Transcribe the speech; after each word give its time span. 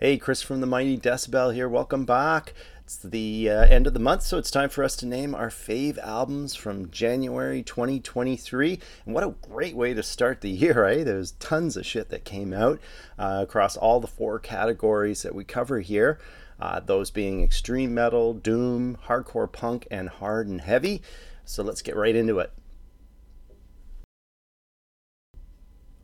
Hey, 0.00 0.16
Chris 0.16 0.42
from 0.42 0.60
the 0.60 0.66
Mighty 0.68 0.96
Decibel 0.96 1.52
here. 1.52 1.68
Welcome 1.68 2.04
back. 2.04 2.54
It's 2.84 2.98
the 2.98 3.50
uh, 3.50 3.64
end 3.64 3.88
of 3.88 3.94
the 3.94 3.98
month, 3.98 4.22
so 4.22 4.38
it's 4.38 4.48
time 4.48 4.68
for 4.68 4.84
us 4.84 4.94
to 4.94 5.06
name 5.06 5.34
our 5.34 5.48
fave 5.48 5.98
albums 5.98 6.54
from 6.54 6.88
January 6.92 7.64
2023. 7.64 8.78
And 9.04 9.12
what 9.12 9.24
a 9.24 9.34
great 9.50 9.74
way 9.74 9.94
to 9.94 10.02
start 10.04 10.40
the 10.40 10.50
year, 10.50 10.84
eh? 10.86 11.02
There's 11.02 11.32
tons 11.40 11.76
of 11.76 11.84
shit 11.84 12.10
that 12.10 12.24
came 12.24 12.52
out 12.52 12.78
uh, 13.18 13.40
across 13.42 13.76
all 13.76 13.98
the 13.98 14.06
four 14.06 14.38
categories 14.38 15.22
that 15.22 15.34
we 15.34 15.42
cover 15.42 15.80
here. 15.80 16.20
Uh, 16.60 16.78
those 16.78 17.10
being 17.10 17.42
extreme 17.42 17.92
metal, 17.92 18.34
doom, 18.34 18.98
hardcore 19.08 19.50
punk, 19.50 19.88
and 19.90 20.10
hard 20.10 20.46
and 20.46 20.60
heavy. 20.60 21.02
So 21.44 21.64
let's 21.64 21.82
get 21.82 21.96
right 21.96 22.14
into 22.14 22.38
it. 22.38 22.52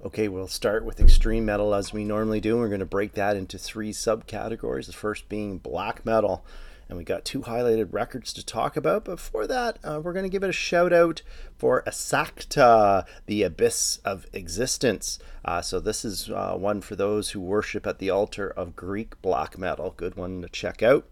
Okay, 0.05 0.29
we'll 0.29 0.49
start 0.49 0.85
with 0.85 1.01
extreme 1.01 1.47
metal 1.47 1.75
as 1.75 1.95
we 1.95 2.05
normally 2.05 2.39
do. 2.39 2.59
We're 2.59 2.69
going 2.69 2.81
to 2.81 2.85
break 2.85 3.15
that 3.15 3.39
into 3.39 3.57
three 3.57 3.91
subcategories. 3.91 4.85
The 4.85 4.93
first 4.93 5.31
being 5.31 5.57
black 5.57 6.05
metal. 6.05 6.45
And 6.91 6.99
we 6.99 7.05
got 7.05 7.25
two 7.25 7.41
highlighted 7.41 7.89
records 7.91 8.35
to 8.35 8.45
talk 8.45 8.77
about. 8.77 9.07
Before 9.07 9.47
that, 9.47 9.79
uh, 9.83 10.03
we're 10.05 10.13
going 10.13 10.27
to 10.27 10.29
give 10.29 10.43
it 10.43 10.51
a 10.51 10.53
shout 10.53 10.93
out 10.93 11.23
for 11.57 11.83
Asakta, 11.85 13.07
the 13.25 13.45
Abyss 13.45 14.01
of 14.05 14.27
Existence. 14.35 15.19
Uh, 15.43 15.63
so, 15.63 15.81
this 15.81 16.05
is 16.05 16.29
uh, 16.29 16.55
one 16.55 16.83
for 16.83 16.97
those 16.97 17.31
who 17.31 17.41
worship 17.41 17.87
at 17.87 17.99
the 17.99 18.11
altar 18.11 18.47
of 18.47 18.77
Greek 18.77 19.21
black 19.23 19.57
metal. 19.57 19.95
Good 19.97 20.17
one 20.17 20.43
to 20.43 20.51
check 20.51 20.83
out. 20.83 21.07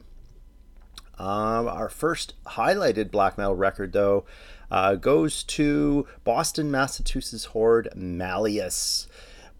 Um, 1.19 1.69
our 1.69 1.89
first 1.89 2.35
highlighted 2.47 3.11
black 3.11 3.39
metal 3.39 3.55
record, 3.55 3.93
though, 3.93 4.25
uh, 4.71 4.95
goes 4.95 5.43
to 5.45 6.07
Boston, 6.25 6.71
Massachusetts 6.71 7.47
horde 7.47 7.89
Malleus 7.95 9.07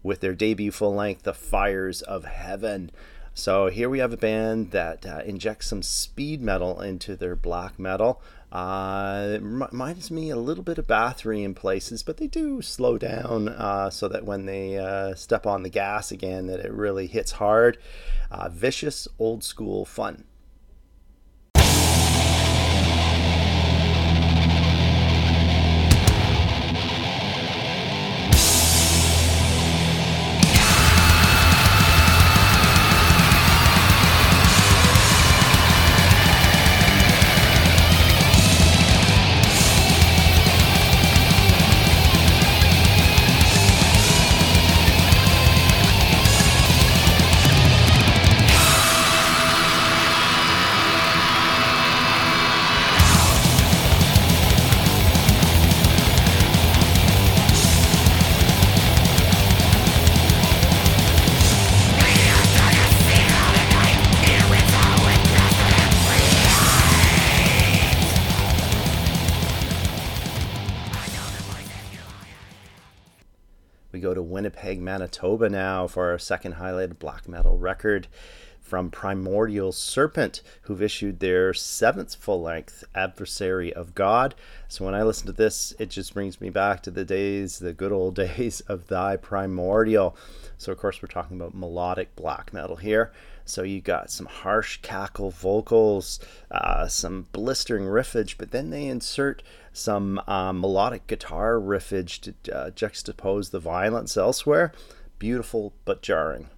with 0.01 0.19
their 0.19 0.33
debut 0.33 0.71
full 0.71 0.93
length, 0.93 1.23
The 1.23 1.33
Fires 1.33 2.01
of 2.01 2.25
Heaven. 2.25 2.91
So 3.35 3.67
here 3.67 3.89
we 3.89 3.99
have 3.99 4.13
a 4.13 4.17
band 4.17 4.71
that 4.71 5.05
uh, 5.05 5.21
injects 5.25 5.67
some 5.67 5.81
speed 5.81 6.41
metal 6.41 6.81
into 6.81 7.15
their 7.15 7.35
black 7.35 7.79
metal. 7.79 8.21
Uh, 8.51 9.29
it 9.33 9.41
reminds 9.41 10.11
me 10.11 10.29
a 10.29 10.35
little 10.35 10.63
bit 10.63 10.77
of 10.77 10.85
Bathory 10.85 11.43
in 11.43 11.55
places, 11.55 12.03
but 12.03 12.17
they 12.17 12.27
do 12.27 12.61
slow 12.61 12.99
down 12.99 13.49
uh, 13.49 13.89
so 13.89 14.07
that 14.07 14.25
when 14.25 14.45
they 14.45 14.77
uh, 14.77 15.15
step 15.15 15.47
on 15.47 15.63
the 15.63 15.69
gas 15.69 16.11
again, 16.11 16.45
that 16.45 16.59
it 16.59 16.71
really 16.71 17.07
hits 17.07 17.31
hard. 17.33 17.79
Uh, 18.29 18.49
vicious, 18.49 19.07
old 19.17 19.43
school 19.43 19.85
fun. 19.85 20.25
Winnipeg, 73.93 74.81
Manitoba 74.81 75.49
now 75.49 75.85
for 75.85 76.09
our 76.09 76.17
second 76.17 76.55
highlighted 76.55 76.97
black 76.97 77.29
metal 77.29 77.59
record 77.59 78.07
from 78.59 78.89
Primordial 78.89 79.71
Serpent, 79.71 80.41
who've 80.63 80.81
issued 80.81 81.19
their 81.19 81.53
seventh 81.53 82.15
full 82.15 82.41
length 82.41 82.83
Adversary 82.95 83.71
of 83.71 83.93
God. 83.93 84.33
So 84.67 84.83
when 84.83 84.95
I 84.95 85.03
listen 85.03 85.27
to 85.27 85.31
this, 85.31 85.75
it 85.77 85.91
just 85.91 86.15
brings 86.15 86.41
me 86.41 86.49
back 86.49 86.81
to 86.83 86.91
the 86.91 87.05
days, 87.05 87.59
the 87.59 87.71
good 87.71 87.91
old 87.91 88.15
days 88.37 88.61
of 88.61 88.87
Thy 88.87 89.15
Primordial. 89.15 90.17
So, 90.57 90.71
of 90.71 90.79
course, 90.79 91.01
we're 91.01 91.07
talking 91.07 91.37
about 91.39 91.53
melodic 91.53 92.15
black 92.15 92.51
metal 92.51 92.77
here. 92.77 93.11
So 93.45 93.63
you 93.63 93.81
got 93.81 94.09
some 94.09 94.25
harsh 94.25 94.79
cackle 94.81 95.31
vocals, 95.31 96.19
uh, 96.49 96.87
some 96.87 97.27
blistering 97.31 97.83
riffage, 97.83 98.35
but 98.37 98.51
then 98.51 98.69
they 98.69 98.85
insert 98.85 99.43
some 99.73 100.21
uh, 100.27 100.53
melodic 100.53 101.07
guitar 101.07 101.55
riffage 101.55 102.21
to 102.21 102.55
uh, 102.55 102.69
juxtapose 102.71 103.51
the 103.51 103.59
violence 103.59 104.15
elsewhere. 104.15 104.71
Beautiful 105.19 105.73
but 105.85 106.01
jarring. 106.01 106.49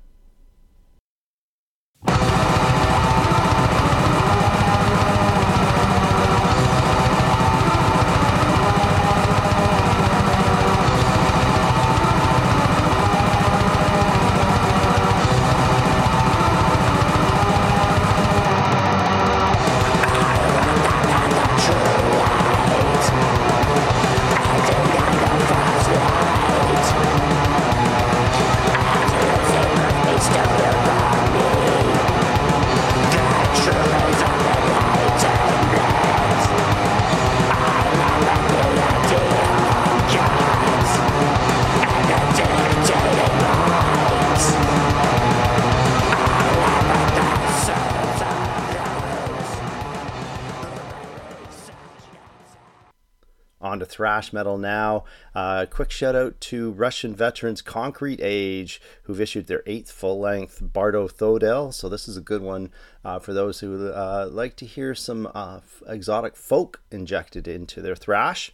Thrash 53.85 54.33
metal 54.33 54.57
now. 54.57 55.05
Uh, 55.33 55.65
quick 55.69 55.91
shout 55.91 56.15
out 56.15 56.39
to 56.41 56.71
Russian 56.71 57.15
veterans 57.15 57.61
Concrete 57.61 58.19
Age, 58.21 58.81
who've 59.03 59.21
issued 59.21 59.47
their 59.47 59.63
eighth 59.65 59.91
full 59.91 60.19
length 60.19 60.59
Bardo 60.61 61.07
Thodel. 61.07 61.71
So, 61.71 61.89
this 61.89 62.07
is 62.07 62.17
a 62.17 62.21
good 62.21 62.41
one 62.41 62.71
uh, 63.03 63.19
for 63.19 63.33
those 63.33 63.59
who 63.59 63.89
uh, 63.89 64.29
like 64.31 64.55
to 64.57 64.65
hear 64.65 64.95
some 64.95 65.29
uh, 65.33 65.59
exotic 65.87 66.35
folk 66.35 66.81
injected 66.91 67.47
into 67.47 67.81
their 67.81 67.95
thrash. 67.95 68.51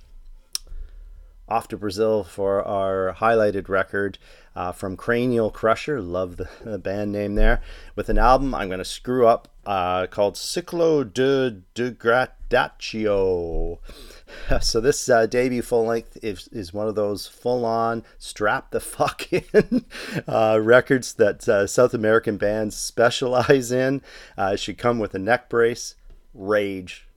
Off 1.47 1.67
to 1.67 1.77
Brazil 1.77 2.23
for 2.23 2.65
our 2.65 3.15
highlighted 3.17 3.67
record 3.67 4.17
uh, 4.55 4.71
from 4.71 4.95
Cranial 4.95 5.51
Crusher. 5.51 6.01
Love 6.01 6.37
the, 6.37 6.49
the, 6.63 6.79
band 6.79 7.11
name 7.11 7.35
there. 7.35 7.61
With 7.95 8.09
an 8.09 8.17
album 8.17 8.55
I'm 8.55 8.69
going 8.69 8.79
to 8.79 8.85
screw 8.85 9.27
up 9.27 9.49
uh, 9.65 10.07
called 10.07 10.35
Ciclo 10.35 11.03
de 11.03 11.61
Degradaccio. 11.75 13.79
so 14.61 14.79
this 14.81 15.09
uh, 15.09 15.25
debut 15.25 15.61
full 15.61 15.85
length 15.85 16.17
is, 16.21 16.47
is 16.49 16.73
one 16.73 16.87
of 16.87 16.95
those 16.95 17.27
full 17.27 17.65
on 17.65 18.03
strap 18.17 18.71
the 18.71 18.79
fuck 18.79 19.31
in 19.33 19.85
uh, 20.27 20.59
records 20.61 21.13
that 21.13 21.47
uh, 21.47 21.67
South 21.67 21.93
American 21.93 22.37
bands 22.37 22.75
specialize 22.75 23.71
in. 23.71 24.01
Uh, 24.37 24.51
it 24.53 24.59
should 24.59 24.77
come 24.77 24.99
with 24.99 25.13
a 25.13 25.19
neck 25.19 25.49
brace. 25.49 25.95
Rage. 26.33 27.07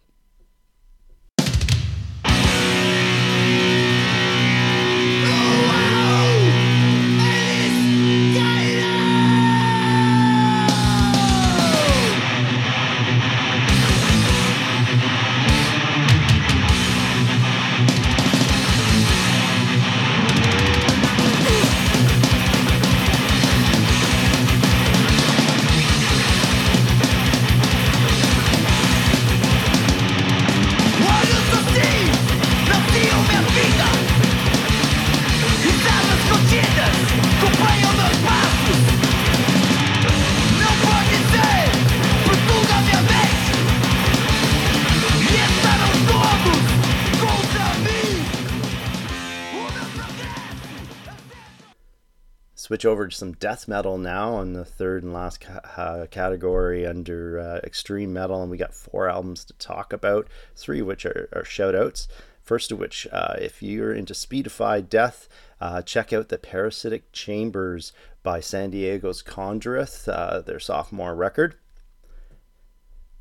Switch 52.74 52.84
over 52.84 53.06
to 53.06 53.16
some 53.16 53.34
death 53.34 53.68
metal 53.68 53.96
now 53.98 54.34
on 54.34 54.52
the 54.52 54.64
third 54.64 55.04
and 55.04 55.12
last 55.12 55.40
ca- 55.40 55.60
uh, 55.76 56.06
category 56.10 56.84
under 56.84 57.38
uh, 57.38 57.60
extreme 57.62 58.12
metal, 58.12 58.42
and 58.42 58.50
we 58.50 58.56
got 58.56 58.74
four 58.74 59.08
albums 59.08 59.44
to 59.44 59.52
talk 59.54 59.92
about, 59.92 60.26
three 60.56 60.80
of 60.80 60.86
which 60.88 61.06
are, 61.06 61.28
are 61.32 61.44
shout 61.44 61.76
outs. 61.76 62.08
First 62.42 62.72
of 62.72 62.80
which, 62.80 63.06
uh, 63.12 63.36
if 63.38 63.62
you're 63.62 63.94
into 63.94 64.12
speedified 64.12 64.88
death, 64.88 65.28
uh, 65.60 65.82
check 65.82 66.12
out 66.12 66.30
the 66.30 66.36
Parasitic 66.36 67.12
Chambers 67.12 67.92
by 68.24 68.40
San 68.40 68.70
Diego's 68.70 69.22
Condrith, 69.22 70.08
uh, 70.08 70.40
their 70.40 70.58
sophomore 70.58 71.14
record 71.14 71.54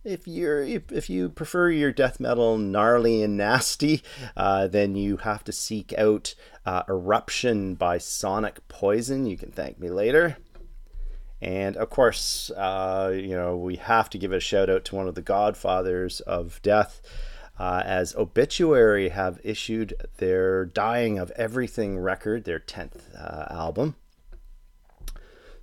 if 0.04 0.28
you're 0.28 0.64
if, 0.64 0.92
if 0.92 1.10
you 1.10 1.30
prefer 1.30 1.70
your 1.70 1.92
death 1.92 2.20
metal 2.20 2.58
gnarly 2.58 3.24
and 3.24 3.38
nasty, 3.38 4.04
uh, 4.36 4.68
then 4.68 4.96
you 4.96 5.18
have 5.18 5.44
to 5.46 5.52
seek 5.52 5.94
out 5.98 6.36
uh, 6.66 6.84
Eruption 6.90 7.76
by 7.76 7.98
Sonic 7.98 8.68
Poison. 8.68 9.26
You 9.26 9.38
can 9.38 9.52
thank 9.52 9.80
me 9.80 9.90
later. 9.90 10.38
And 11.42 11.76
of 11.76 11.90
course, 11.90 12.52
uh, 12.52 13.12
you 13.14 13.36
know 13.36 13.58
we 13.58 13.76
have 13.78 14.10
to 14.12 14.18
give 14.18 14.32
a 14.32 14.40
shout 14.40 14.70
out 14.70 14.86
to 14.86 14.96
one 14.96 15.08
of 15.08 15.16
the 15.16 15.22
godfathers 15.22 16.22
of 16.22 16.62
death, 16.62 17.02
uh, 17.60 17.84
as 17.86 18.16
Obituary 18.16 19.10
have 19.10 19.40
issued 19.44 19.94
their 20.18 20.66
"Dying 20.66 21.20
of 21.20 21.32
Everything" 21.32 21.98
record, 21.98 22.46
their 22.46 22.60
tenth 22.60 23.10
uh, 23.16 23.46
album. 23.50 23.96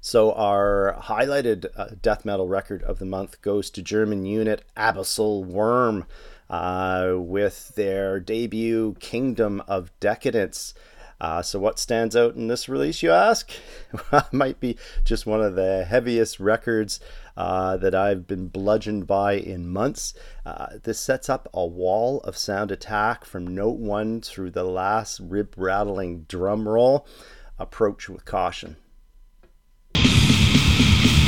So 0.02 0.32
our 0.32 0.96
highlighted 0.98 1.66
uh, 1.76 1.88
death 2.00 2.24
metal 2.24 2.48
record 2.48 2.82
of 2.82 2.98
the 2.98 3.04
month 3.04 3.42
goes 3.42 3.68
to 3.70 3.82
German 3.82 4.24
unit 4.24 4.64
Abyssal 4.74 5.44
Worm 5.44 6.06
uh, 6.48 7.12
with 7.16 7.74
their 7.74 8.18
debut 8.18 8.96
Kingdom 8.98 9.62
of 9.68 9.92
Decadence. 10.00 10.72
Uh, 11.20 11.42
so 11.42 11.58
what 11.58 11.78
stands 11.78 12.16
out 12.16 12.34
in 12.34 12.48
this 12.48 12.66
release, 12.66 13.02
you 13.02 13.10
ask? 13.10 13.50
might 14.32 14.58
be 14.58 14.78
just 15.04 15.26
one 15.26 15.42
of 15.42 15.54
the 15.54 15.84
heaviest 15.84 16.40
records 16.40 16.98
uh, 17.36 17.76
that 17.76 17.94
I've 17.94 18.26
been 18.26 18.48
bludgeoned 18.48 19.06
by 19.06 19.34
in 19.34 19.68
months. 19.68 20.14
Uh, 20.46 20.78
this 20.82 20.98
sets 20.98 21.28
up 21.28 21.46
a 21.52 21.66
wall 21.66 22.20
of 22.20 22.38
sound 22.38 22.70
attack 22.70 23.26
from 23.26 23.54
note 23.54 23.78
one 23.78 24.22
through 24.22 24.52
the 24.52 24.64
last 24.64 25.20
rib 25.20 25.52
rattling 25.58 26.22
drum 26.22 26.66
roll. 26.66 27.06
Approach 27.58 28.08
with 28.08 28.24
caution. 28.24 28.76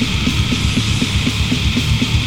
Thank 0.05 0.27
you. 0.27 2.22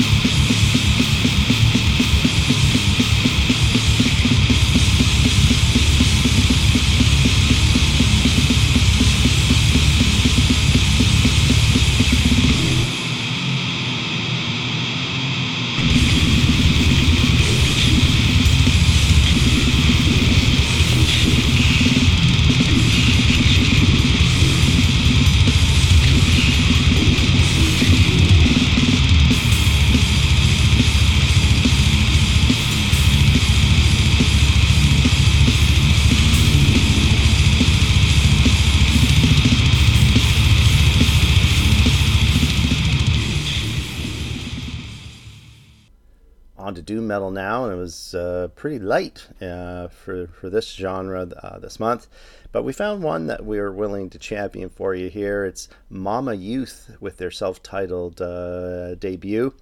Metal 47.07 47.31
now, 47.31 47.65
and 47.65 47.73
it 47.73 47.77
was 47.77 48.13
uh, 48.13 48.49
pretty 48.55 48.79
light 48.79 49.27
uh, 49.41 49.87
for 49.87 50.27
for 50.27 50.49
this 50.49 50.73
genre 50.73 51.21
uh, 51.21 51.59
this 51.59 51.79
month. 51.79 52.07
But 52.51 52.63
we 52.63 52.73
found 52.73 53.03
one 53.03 53.27
that 53.27 53.45
we 53.45 53.59
are 53.59 53.71
willing 53.71 54.09
to 54.11 54.19
champion 54.19 54.69
for 54.69 54.95
you 54.95 55.09
here. 55.09 55.45
It's 55.45 55.67
Mama 55.89 56.33
Youth 56.33 56.95
with 56.99 57.17
their 57.17 57.31
self-titled 57.31 58.21
uh, 58.21 58.95
debut. 58.95 59.53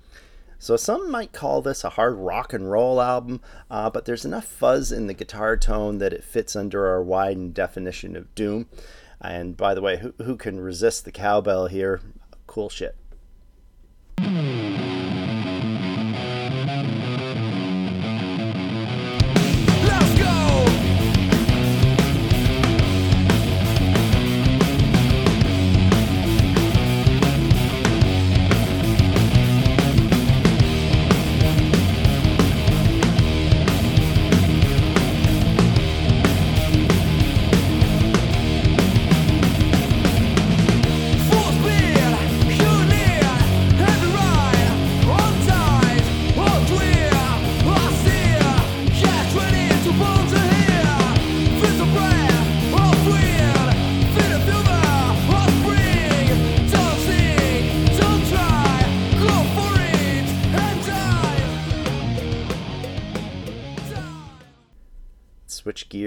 So 0.60 0.78
some 0.78 1.12
might 1.12 1.34
call 1.34 1.62
this 1.62 1.84
a 1.84 1.90
hard 1.90 2.16
rock 2.16 2.54
and 2.54 2.72
roll 2.72 3.02
album, 3.02 3.42
uh, 3.70 3.90
but 3.90 4.06
there's 4.06 4.24
enough 4.24 4.46
fuzz 4.46 4.94
in 4.94 5.08
the 5.08 5.14
guitar 5.14 5.58
tone 5.58 5.98
that 5.98 6.14
it 6.14 6.24
fits 6.24 6.56
under 6.56 6.88
our 6.88 7.04
widened 7.04 7.54
definition 7.54 8.16
of 8.16 8.34
doom. 8.34 8.70
And 9.20 9.58
by 9.58 9.74
the 9.74 9.82
way, 9.82 9.98
who, 9.98 10.14
who 10.24 10.38
can 10.38 10.62
resist 10.62 11.04
the 11.04 11.12
cowbell 11.12 11.68
here? 11.68 12.00
Cool 12.48 12.70
shit. 12.70 12.96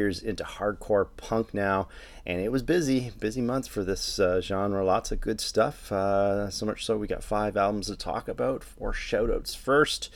Gears 0.06 0.22
into 0.22 0.44
hardcore 0.44 1.08
punk 1.16 1.52
now, 1.52 1.88
and 2.24 2.40
it 2.40 2.52
was 2.52 2.62
busy, 2.62 3.10
busy 3.18 3.40
months 3.40 3.68
for 3.68 3.82
this 3.82 4.18
uh, 4.18 4.40
genre. 4.40 4.84
Lots 4.84 5.10
of 5.10 5.20
good 5.20 5.40
stuff. 5.40 5.90
Uh, 5.90 6.48
so 6.50 6.64
much 6.64 6.84
so 6.84 6.96
we 6.96 7.06
got 7.06 7.24
five 7.24 7.56
albums 7.56 7.88
to 7.88 7.96
talk 7.96 8.28
about. 8.28 8.62
Four 8.62 8.92
shoutouts 8.92 9.56
first. 9.56 10.10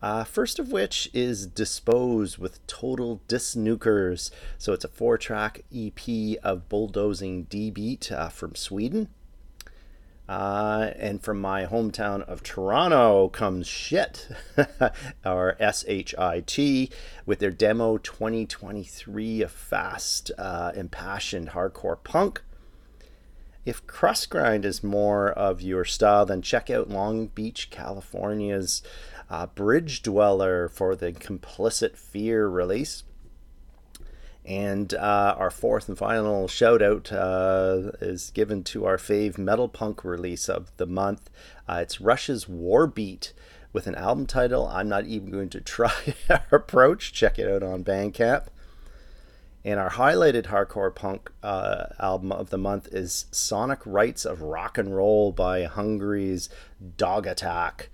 Uh, 0.00 0.22
first 0.22 0.58
of 0.60 0.70
which 0.70 1.10
is 1.12 1.46
Dispose 1.46 2.38
with 2.38 2.64
Total 2.66 3.20
Disnukers. 3.28 4.30
So 4.56 4.72
it's 4.72 4.84
a 4.84 4.88
four 4.88 5.18
track 5.18 5.64
EP 5.74 6.36
of 6.42 6.68
bulldozing 6.68 7.44
D 7.44 7.70
beat 7.70 8.10
uh, 8.12 8.28
from 8.28 8.54
Sweden. 8.54 9.08
Uh, 10.28 10.90
and 10.96 11.22
from 11.22 11.40
my 11.40 11.64
hometown 11.64 12.22
of 12.28 12.42
Toronto 12.42 13.28
comes 13.28 13.66
Shit, 13.66 14.28
or 15.24 15.56
S 15.58 15.86
H 15.88 16.14
I 16.18 16.40
T, 16.40 16.90
with 17.24 17.38
their 17.38 17.50
demo 17.50 17.96
2023 17.96 19.40
of 19.40 19.50
fast, 19.50 20.30
uh, 20.36 20.72
impassioned 20.74 21.50
hardcore 21.50 22.02
punk. 22.04 22.42
If 23.64 23.86
crust 23.86 24.28
grind 24.28 24.66
is 24.66 24.84
more 24.84 25.30
of 25.30 25.62
your 25.62 25.84
style, 25.84 26.26
then 26.26 26.42
check 26.42 26.68
out 26.68 26.90
Long 26.90 27.26
Beach, 27.28 27.70
California's 27.70 28.82
uh, 29.30 29.46
Bridge 29.46 30.02
Dweller 30.02 30.68
for 30.68 30.94
the 30.94 31.12
Complicit 31.12 31.96
Fear 31.96 32.48
release. 32.48 33.02
And 34.48 34.94
uh, 34.94 35.34
our 35.36 35.50
fourth 35.50 35.90
and 35.90 35.98
final 35.98 36.48
shout 36.48 36.80
out 36.80 37.12
uh, 37.12 37.92
is 38.00 38.30
given 38.30 38.64
to 38.64 38.86
our 38.86 38.96
fave 38.96 39.36
metal 39.36 39.68
punk 39.68 40.02
release 40.04 40.48
of 40.48 40.74
the 40.78 40.86
month. 40.86 41.28
Uh, 41.68 41.80
it's 41.82 42.00
Rush's 42.00 42.46
Warbeat 42.46 43.34
with 43.74 43.86
an 43.86 43.94
album 43.94 44.24
title 44.24 44.66
I'm 44.66 44.88
not 44.88 45.04
even 45.04 45.30
going 45.30 45.50
to 45.50 45.60
try 45.60 45.92
our 46.30 46.46
approach. 46.50 47.12
Check 47.12 47.38
it 47.38 47.46
out 47.46 47.62
on 47.62 47.84
Bandcamp. 47.84 48.46
And 49.66 49.78
our 49.78 49.90
highlighted 49.90 50.46
hardcore 50.46 50.94
punk 50.94 51.30
uh, 51.42 51.88
album 52.00 52.32
of 52.32 52.48
the 52.48 52.56
month 52.56 52.88
is 52.90 53.26
Sonic 53.30 53.80
Rites 53.84 54.24
of 54.24 54.40
Rock 54.40 54.78
and 54.78 54.96
Roll 54.96 55.30
by 55.30 55.64
Hungary's 55.64 56.48
Dog 56.96 57.26
Attack. 57.26 57.90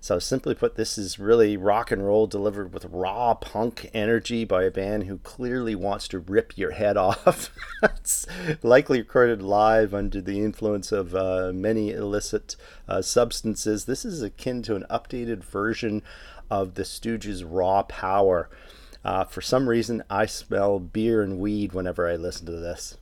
So, 0.00 0.18
simply 0.18 0.54
put, 0.54 0.76
this 0.76 0.96
is 0.96 1.18
really 1.18 1.56
rock 1.56 1.90
and 1.90 2.06
roll 2.06 2.26
delivered 2.26 2.72
with 2.72 2.86
raw 2.86 3.34
punk 3.34 3.90
energy 3.92 4.44
by 4.44 4.64
a 4.64 4.70
band 4.70 5.04
who 5.04 5.18
clearly 5.18 5.74
wants 5.74 6.08
to 6.08 6.18
rip 6.18 6.56
your 6.56 6.72
head 6.72 6.96
off. 6.96 7.50
it's 7.82 8.26
likely 8.62 8.98
recorded 8.98 9.42
live 9.42 9.92
under 9.92 10.20
the 10.20 10.40
influence 10.40 10.92
of 10.92 11.14
uh, 11.14 11.50
many 11.52 11.90
illicit 11.90 12.56
uh, 12.88 13.02
substances. 13.02 13.84
This 13.84 14.04
is 14.04 14.22
akin 14.22 14.62
to 14.62 14.76
an 14.76 14.86
updated 14.88 15.42
version 15.44 16.02
of 16.50 16.74
the 16.74 16.82
Stooges' 16.82 17.44
Raw 17.46 17.82
Power. 17.82 18.48
Uh, 19.04 19.24
for 19.24 19.40
some 19.40 19.68
reason, 19.68 20.02
I 20.10 20.26
smell 20.26 20.78
beer 20.78 21.22
and 21.22 21.38
weed 21.38 21.72
whenever 21.72 22.08
I 22.08 22.16
listen 22.16 22.46
to 22.46 22.52
this. 22.52 22.96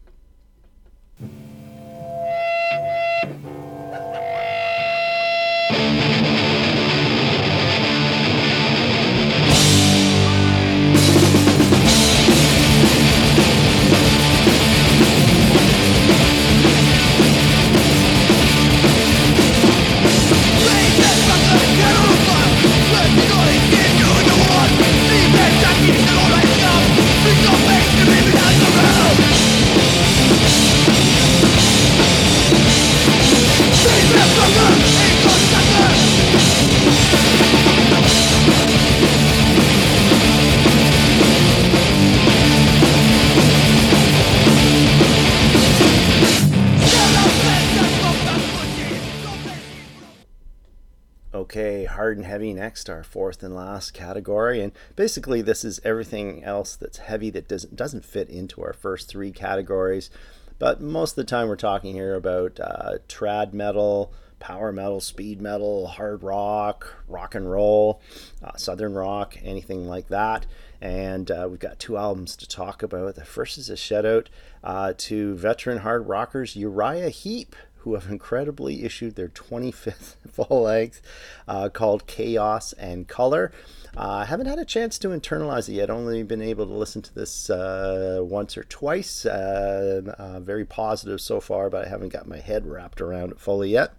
Okay, 51.57 51.87
hard 51.87 52.19
and 52.19 52.27
heavy 52.27 52.53
next, 52.53 52.91
our 52.91 53.03
fourth 53.03 53.43
and 53.43 53.57
last 53.57 53.95
category. 53.95 54.61
And 54.61 54.73
basically, 54.95 55.41
this 55.41 55.65
is 55.65 55.81
everything 55.83 56.45
else 56.45 56.77
that's 56.77 56.99
heavy 56.99 57.31
that 57.31 57.49
doesn't, 57.49 57.75
doesn't 57.75 58.05
fit 58.05 58.29
into 58.29 58.63
our 58.63 58.75
first 58.75 59.09
three 59.09 59.33
categories. 59.33 60.11
But 60.59 60.83
most 60.83 61.13
of 61.13 61.17
the 61.17 61.25
time, 61.25 61.49
we're 61.49 61.57
talking 61.57 61.95
here 61.95 62.15
about 62.15 62.61
uh, 62.61 62.99
trad 63.09 63.55
metal, 63.55 64.13
power 64.39 64.71
metal, 64.71 65.01
speed 65.01 65.41
metal, 65.41 65.87
hard 65.87 66.23
rock, 66.23 66.95
rock 67.09 67.35
and 67.35 67.51
roll, 67.51 68.03
uh, 68.45 68.55
southern 68.59 68.93
rock, 68.93 69.39
anything 69.43 69.89
like 69.89 70.09
that. 70.09 70.45
And 70.83 71.31
uh, 71.31 71.49
we've 71.49 71.59
got 71.59 71.79
two 71.79 71.97
albums 71.97 72.37
to 72.37 72.47
talk 72.47 72.83
about. 72.83 73.15
The 73.15 73.25
first 73.25 73.57
is 73.57 73.71
a 73.71 73.79
shout 73.79 74.05
out 74.05 74.29
uh, 74.63 74.93
to 74.99 75.35
veteran 75.37 75.79
hard 75.79 76.07
rockers 76.07 76.55
Uriah 76.55 77.09
Heep, 77.09 77.57
who 77.87 77.95
have 77.95 78.11
incredibly 78.11 78.83
issued 78.83 79.15
their 79.15 79.29
25th 79.29 80.17
full 80.29 80.63
length 80.63 81.01
uh, 81.47 81.69
called 81.69 82.05
Chaos 82.09 82.73
and 82.73 83.07
Color. 83.07 83.53
Uh, 83.97 84.09
I 84.09 84.25
haven't 84.25 84.47
had 84.47 84.59
a 84.59 84.65
chance 84.65 84.99
to 84.99 85.11
internalize 85.11 85.69
it 85.69 85.75
yet. 85.75 85.89
Only 85.89 86.25
been 86.25 86.43
able 86.43 86.67
to 86.67 86.73
listen 86.73 87.01
to 87.03 87.15
this 87.15 87.49
uh, 87.49 88.19
once 88.23 88.57
or 88.59 88.65
twice. 88.65 89.25
Uh, 89.25 90.03
uh, 90.19 90.41
very 90.41 90.65
positive 90.65 91.21
so 91.21 91.39
far, 91.39 91.71
but 91.71 91.87
I 91.87 91.89
haven't 91.89 92.09
got 92.09 92.27
my 92.27 92.41
head 92.41 92.67
wrapped 92.67 93.01
around 93.01 93.31
it 93.31 93.39
fully 93.39 93.71
yet. 93.71 93.95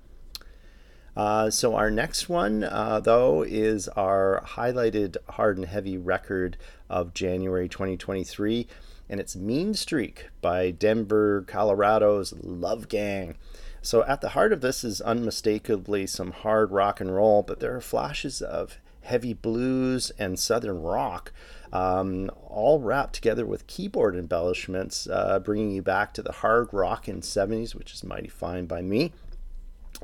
Uh, 1.16 1.50
so 1.50 1.74
our 1.74 1.90
next 1.90 2.28
one, 2.28 2.66
uh, 2.66 3.00
though, 3.00 3.42
is 3.42 3.88
our 3.88 4.44
highlighted 4.46 5.16
hard 5.30 5.56
and 5.58 5.66
heavy 5.66 5.98
record 5.98 6.58
of 6.90 7.14
January 7.14 7.70
2023, 7.70 8.68
and 9.10 9.22
it's 9.22 9.38
Meanstreak 9.38 10.24
by 10.42 10.72
Denver, 10.72 11.46
Colorado's 11.48 12.34
Love 12.44 12.90
Gang. 12.90 13.36
So 13.82 14.04
at 14.04 14.22
the 14.22 14.30
heart 14.30 14.54
of 14.54 14.62
this 14.62 14.84
is 14.84 15.02
unmistakably 15.02 16.08
some 16.08 16.32
hard 16.32 16.72
rock 16.72 17.00
and 17.00 17.14
roll, 17.14 17.44
but 17.44 17.60
there 17.60 17.76
are 17.76 17.82
flashes 17.82 18.42
of 18.42 18.80
heavy 19.08 19.34
blues 19.34 20.12
and 20.20 20.38
southern 20.38 20.82
rock, 20.82 21.32
um, 21.72 22.30
all 22.46 22.80
wrapped 22.80 23.16
together 23.16 23.46
with 23.46 23.68
keyboard 23.68 24.16
embellishments, 24.16 25.08
uh, 25.08 25.40
bringing 25.40 25.72
you 25.72 25.82
back 25.82 26.14
to 26.14 26.22
the 26.22 26.32
hard 26.32 26.68
rock 26.74 27.08
in 27.08 27.22
70s, 27.22 27.74
which 27.74 27.94
is 27.94 28.04
mighty 28.04 28.28
fine 28.28 28.66
by 28.66 28.82
me. 28.82 29.14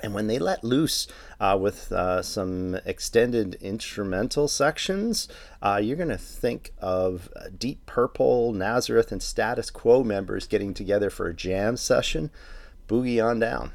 And 0.02 0.14
when 0.14 0.26
they 0.26 0.40
let 0.40 0.64
loose 0.64 1.08
uh, 1.40 1.58
with 1.60 1.92
uh, 1.92 2.24
some 2.24 2.80
extended 2.84 3.56
instrumental 3.62 4.48
sections, 4.48 5.28
uh, 5.62 5.80
you're 5.84 5.98
going 5.98 6.10
to 6.10 6.18
think 6.18 6.74
of 6.80 7.30
Deep 7.56 7.86
Purple, 7.86 8.54
Nazareth, 8.54 9.12
and 9.12 9.22
Status 9.22 9.70
Quo 9.70 10.04
members 10.04 10.48
getting 10.48 10.74
together 10.74 11.12
for 11.12 11.28
a 11.28 11.34
jam 11.34 11.78
session 11.78 12.32
boogie 12.88 13.24
on 13.24 13.40
down. 13.40 13.72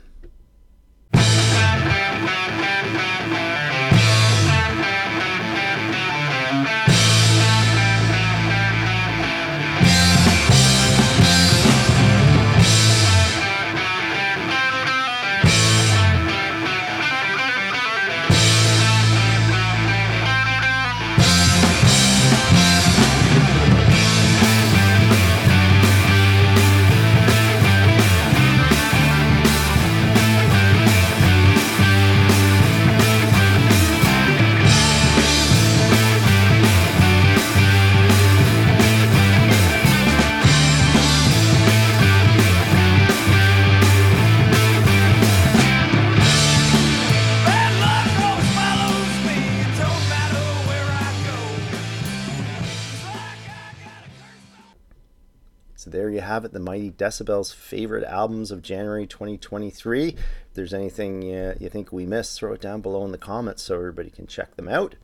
Have 56.38 56.44
it, 56.44 56.52
the 56.52 56.60
Mighty 56.60 56.90
Decibel's 56.90 57.52
favorite 57.52 58.04
albums 58.04 58.52
of 58.52 58.62
January 58.62 59.08
2023. 59.08 60.10
If 60.10 60.16
there's 60.54 60.72
anything 60.72 61.22
you, 61.22 61.54
you 61.58 61.68
think 61.68 61.90
we 61.90 62.06
missed, 62.06 62.38
throw 62.38 62.52
it 62.52 62.60
down 62.60 62.80
below 62.80 63.04
in 63.04 63.10
the 63.10 63.18
comments 63.18 63.64
so 63.64 63.74
everybody 63.74 64.08
can 64.08 64.28
check 64.28 64.54
them 64.54 64.68
out. 64.68 64.94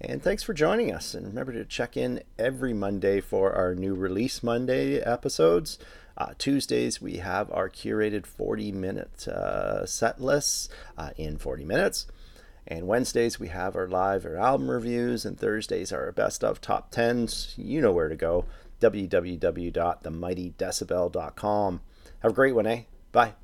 And 0.00 0.22
thanks 0.22 0.42
for 0.42 0.54
joining 0.54 0.90
us. 0.90 1.12
And 1.12 1.26
remember 1.26 1.52
to 1.52 1.66
check 1.66 1.94
in 1.94 2.22
every 2.38 2.72
Monday 2.72 3.20
for 3.20 3.52
our 3.52 3.74
new 3.74 3.94
Release 3.94 4.42
Monday 4.42 4.98
episodes. 4.98 5.78
Uh, 6.16 6.32
Tuesdays, 6.38 7.02
we 7.02 7.18
have 7.18 7.52
our 7.52 7.68
curated 7.68 8.24
40 8.24 8.72
minute 8.72 9.28
uh, 9.28 9.84
set 9.84 10.22
lists 10.22 10.70
uh, 10.96 11.10
in 11.18 11.36
40 11.36 11.66
minutes. 11.66 12.06
And 12.66 12.86
Wednesdays, 12.86 13.38
we 13.38 13.48
have 13.48 13.76
our 13.76 13.86
live 13.86 14.24
or 14.24 14.38
album 14.38 14.70
reviews. 14.70 15.26
And 15.26 15.38
Thursdays 15.38 15.92
are 15.92 16.06
our 16.06 16.12
best 16.12 16.42
of 16.42 16.62
top 16.62 16.90
10s. 16.90 17.52
You 17.58 17.82
know 17.82 17.92
where 17.92 18.08
to 18.08 18.16
go 18.16 18.46
www.themightydecibel.com. 18.80 21.80
Have 22.20 22.32
a 22.32 22.34
great 22.34 22.54
one, 22.54 22.66
eh? 22.66 22.82
Bye. 23.12 23.34